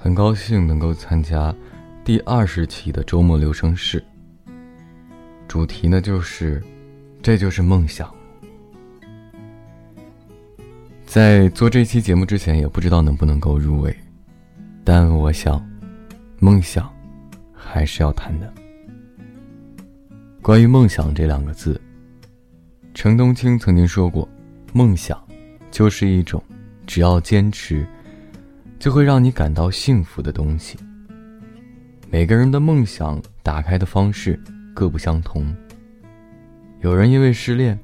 [0.00, 1.52] 很高兴能够参加
[2.04, 4.02] 第二十期的周末留声室。
[5.48, 6.62] 主题呢就是，
[7.20, 8.08] 这就是梦想。
[11.04, 13.94] 在做这期节目之前，也不知道能不能够入围，
[14.84, 15.60] 但我想，
[16.38, 16.88] 梦想
[17.52, 18.54] 还是要谈的。
[20.40, 21.80] 关于梦想这两个字，
[22.94, 24.28] 程冬青曾经说过，
[24.72, 25.20] 梦想
[25.72, 26.40] 就是一种
[26.86, 27.84] 只要坚持。
[28.78, 30.78] 就会让你感到幸福的东西。
[32.10, 34.40] 每个人的梦想打开的方式
[34.74, 35.54] 各不相同。
[36.80, 37.78] 有人因为失恋，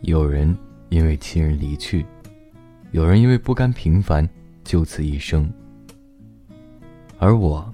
[0.00, 0.56] 有人
[0.88, 2.04] 因为亲人离去，
[2.92, 4.28] 有人因为不甘平凡
[4.64, 5.52] 就此一生。
[7.18, 7.70] 而我，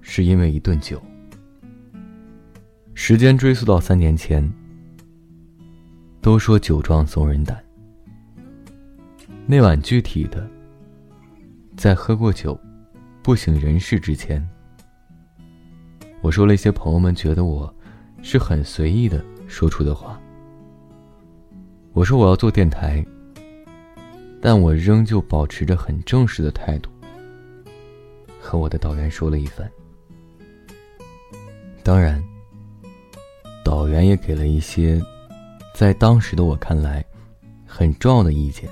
[0.00, 1.00] 是因为一顿酒。
[2.94, 4.50] 时间追溯到三年前。
[6.22, 7.56] 都说酒壮怂人胆。
[9.46, 10.44] 那晚具体的。
[11.76, 12.58] 在喝过酒、
[13.22, 14.42] 不省人事之前，
[16.22, 17.72] 我说了一些朋友们觉得我
[18.22, 20.18] 是很随意的说出的话。
[21.92, 23.04] 我说我要做电台，
[24.40, 26.90] 但我仍旧保持着很正式的态度，
[28.40, 29.70] 和我的导员说了一番。
[31.82, 32.22] 当然，
[33.62, 35.00] 导员也给了一些
[35.74, 37.04] 在当时的我看来
[37.66, 38.68] 很重要的意见。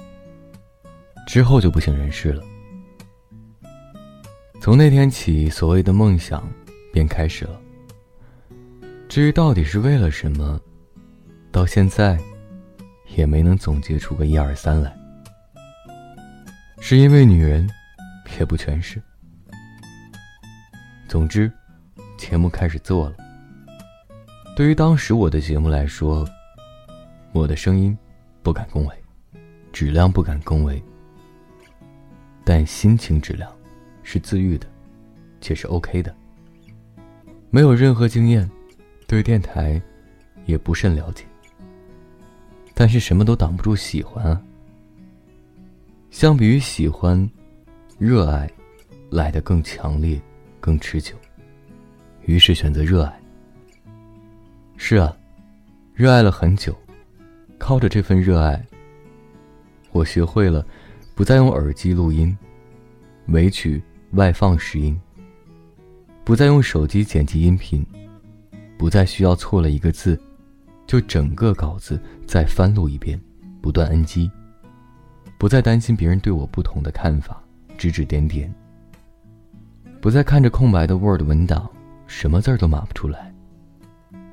[1.27, 2.43] 之后就不省人事了。
[4.65, 6.51] 从那天起，所谓的梦想
[6.91, 7.61] 便开始了。
[9.11, 10.59] 至于到底是为了什么，
[11.53, 12.19] 到现在
[13.15, 14.91] 也没能总结出个一二三来。
[16.81, 17.69] 是因为女人，
[18.39, 19.03] 也不全是。
[21.09, 21.53] 总之，
[22.17, 23.17] 节目开始做了。
[24.57, 26.27] 对于当时我的节目来说，
[27.33, 27.95] 我的声音
[28.43, 28.95] 不敢恭维，
[29.75, 30.83] 质量不敢恭维，
[32.47, 33.54] 但心情质量。
[34.05, 34.67] 是自愈的，
[35.41, 36.15] 且是 OK 的。
[37.51, 38.49] 没有任何经验，
[39.09, 39.81] 对电台
[40.47, 41.25] 也不甚了解。
[42.75, 44.41] 但是什么都挡不住喜欢啊。
[46.11, 47.29] 相比于喜欢，
[47.99, 48.49] 热爱
[49.11, 50.21] 来的更强烈、
[50.61, 51.17] 更持久。
[52.27, 53.21] 于是选择热爱。
[54.77, 55.17] 是啊，
[55.95, 56.77] 热爱了很久，
[57.59, 58.61] 靠着这份热爱，
[59.93, 60.67] 我学会了
[61.15, 62.37] 不再用耳机录音，
[63.29, 63.83] 委曲。
[64.15, 64.99] 外放拾音，
[66.23, 67.85] 不再用手机剪辑音频，
[68.79, 70.19] 不再需要错了一个字，
[70.87, 73.21] 就整个稿子再翻录一遍，
[73.61, 74.31] 不断 NG，
[75.37, 77.43] 不再担心别人对我不同的看法，
[77.77, 78.53] 指指点点，
[80.01, 81.69] 不再看着空白的 Word 文档，
[82.07, 83.35] 什么字儿都码不出来。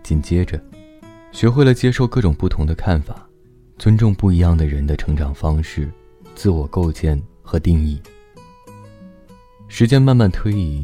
[0.04, 0.62] 紧接着，
[1.32, 3.28] 学会了接受各种不同的看法，
[3.80, 5.90] 尊重不一样的人的成长方式、
[6.36, 8.00] 自我构建和定义。
[9.74, 10.84] 时间慢慢推移，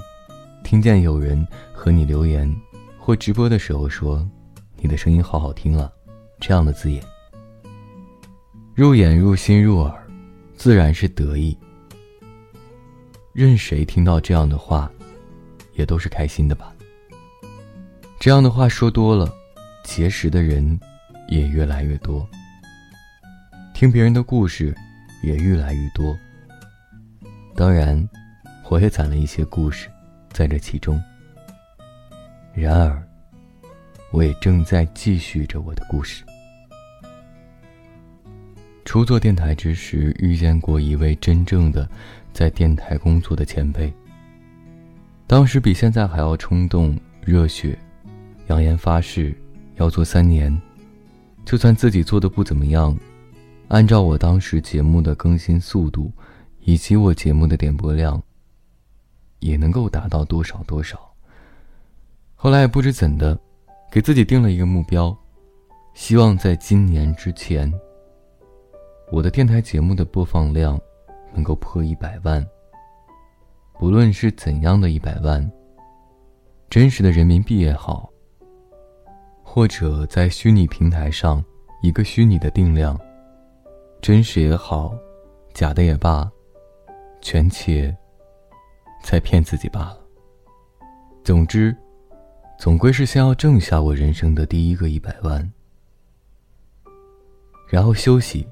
[0.64, 2.50] 听见有人和你留言
[2.98, 4.26] 或直播的时候说
[4.80, 5.92] ：“你的声音好好听啊”，
[6.40, 7.04] 这样的字眼，
[8.74, 9.94] 入眼、入心、入耳，
[10.56, 11.56] 自然是得意。
[13.34, 14.90] 任谁听到这样的话，
[15.74, 16.74] 也都是开心的吧。
[18.22, 19.30] 这样的话说多了，
[19.84, 20.80] 结识的人
[21.28, 22.26] 也越来越多，
[23.76, 24.74] 听别人的故事
[25.24, 26.18] 也越来越多。
[27.54, 28.10] 当然。
[28.70, 29.90] 我也攒了一些故事，
[30.32, 31.02] 在这其中。
[32.54, 33.02] 然而，
[34.12, 36.24] 我也正在继续着我的故事。
[38.84, 41.88] 初做电台之时，遇见过一位真正的
[42.34, 43.92] 在电台工作的前辈。
[45.28, 47.78] 当时比现在还要冲动、热血，
[48.48, 49.36] 扬言发誓
[49.76, 50.56] 要做三年，
[51.46, 52.98] 就算自己做的不怎么样，
[53.70, 56.12] 按照我当时节目的更新速度，
[56.62, 58.22] 以及我节目的点播量。
[59.40, 61.00] 也能够达到多少多少。
[62.36, 63.38] 后来不知怎的，
[63.92, 65.16] 给自己定了一个目标，
[65.94, 67.72] 希望在今年之前，
[69.12, 70.80] 我的电台节目的播放量
[71.34, 72.46] 能够破一百万。
[73.80, 75.52] 不论是怎样的一百万，
[76.70, 78.10] 真实的人民币也好，
[79.44, 81.44] 或者在虚拟平台上
[81.82, 83.00] 一个虚拟的定量，
[84.02, 84.96] 真实也好，
[85.54, 86.30] 假的也罢，
[87.22, 87.96] 全且。
[89.02, 90.00] 在骗自己罢了。
[91.24, 91.76] 总之，
[92.58, 95.52] 总归是先要挣下我人生的第一个一百万，
[97.68, 98.48] 然后休息，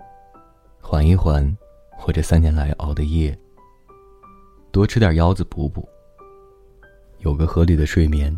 [0.81, 1.55] 缓一缓，
[1.91, 3.37] 或者三年来熬的夜，
[4.71, 5.87] 多吃点腰子补补，
[7.19, 8.37] 有个合理的睡眠，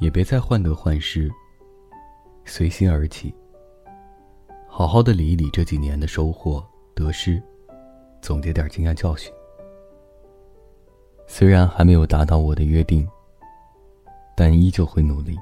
[0.00, 1.30] 也别再患得患失，
[2.44, 3.32] 随心而起，
[4.68, 6.64] 好好的理一理这几年的收获
[6.94, 7.40] 得失，
[8.20, 9.32] 总结点经验教训。
[11.36, 13.04] 虽然还没有达到我的约定，
[14.36, 15.36] 但依旧会努力。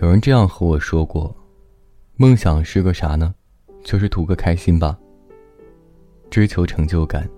[0.00, 1.36] 有人这样和我说过
[2.16, 3.34] ：“梦想是个啥呢？
[3.82, 4.98] 就是图个开心吧。
[6.30, 7.28] 追求成就感，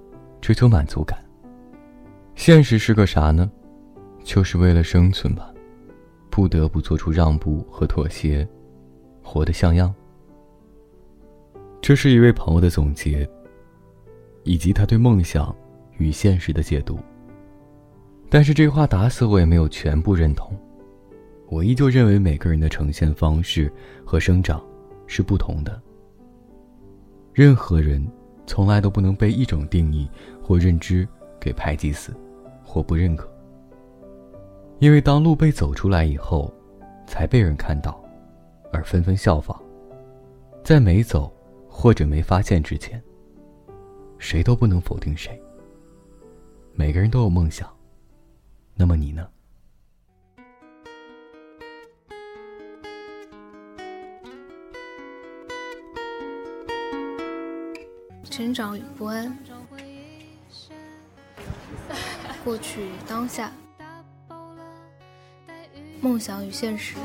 [0.40, 1.18] 追求满足感。
[2.36, 3.50] 现实是个啥呢？
[4.22, 5.52] 就是为了生存吧，
[6.30, 8.48] 不得不做出让步和妥协，
[9.24, 9.92] 活得像样。”
[11.82, 13.28] 这是一位朋友的总结，
[14.44, 15.52] 以及他对梦想
[15.98, 16.98] 与现实的解读。
[18.28, 20.54] 但是这话打死我也没有全部认同。
[21.48, 23.72] 我依旧认为每个人的呈现方式
[24.04, 24.62] 和生长
[25.06, 25.80] 是不同的。
[27.32, 28.04] 任何人
[28.46, 30.08] 从来都不能被一种定义
[30.42, 31.06] 或认知
[31.40, 32.14] 给排挤死，
[32.64, 33.30] 或不认可。
[34.78, 36.52] 因为当路被走出来以后，
[37.06, 38.02] 才被人看到，
[38.72, 39.60] 而纷纷效仿。
[40.64, 41.32] 在没走。
[41.78, 43.00] 或者没发现之前，
[44.16, 45.38] 谁都不能否定谁。
[46.78, 47.74] 每个人都有梦想，
[48.74, 49.26] 那么你呢？
[58.30, 59.34] 成长与不安，
[62.44, 63.50] 过去与当下，
[66.02, 66.96] 梦想与现实。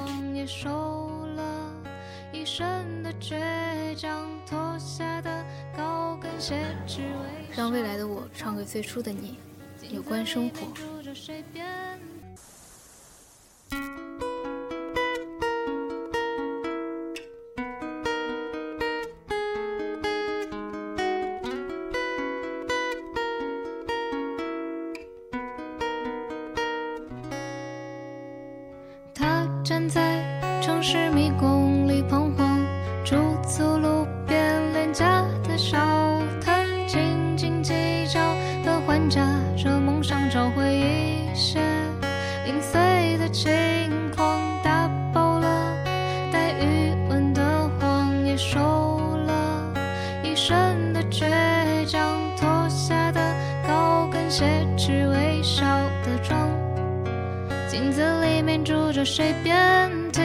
[7.55, 9.37] 让未来的我唱给最初的你，
[9.93, 10.67] 有关生活。
[29.13, 31.50] 他站在城市迷宫
[59.03, 60.21] 谁遍体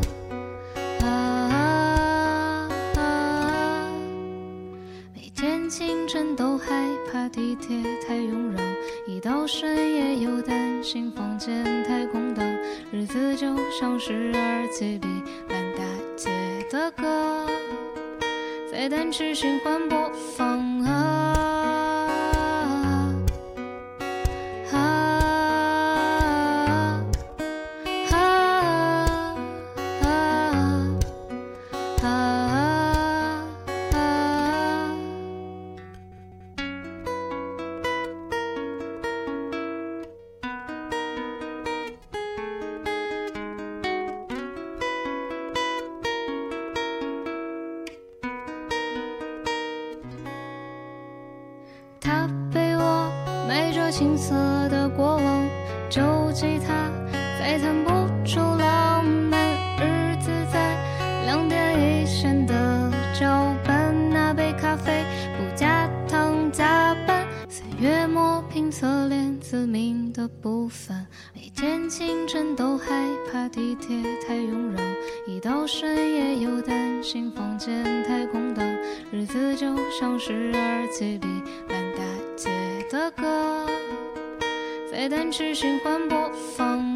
[1.02, 1.06] 啊,
[2.98, 3.88] 啊！
[5.14, 6.66] 每天清晨都害
[7.12, 8.64] 怕地铁太拥挤，
[9.08, 12.44] 一到深夜又担心房间太空荡，
[12.92, 15.08] 日子就像是耳机里
[15.48, 15.84] 烂大
[16.18, 16.32] 街
[16.72, 17.46] 的歌。
[18.74, 20.93] 在单曲循环播放。
[52.04, 53.10] 他被我
[53.48, 54.36] 埋着青涩
[54.68, 55.48] 的过往，
[55.90, 56.02] 旧
[56.34, 56.92] 吉他
[57.40, 57.90] 再弹不
[58.26, 59.40] 出浪漫，
[59.80, 60.78] 日子在
[61.26, 65.06] 两点一线的交班，那杯咖啡
[65.38, 72.86] 不加糖加半，岁月磨平侧脸自命的不凡，每天清晨都害
[73.32, 73.96] 怕地铁
[74.28, 74.84] 太拥挤，
[75.26, 78.66] 一到深夜又担心房间太空荡，
[79.10, 81.28] 日子就像是耳机里。
[82.94, 83.66] 的歌，
[84.92, 86.93] 在单曲循环播放。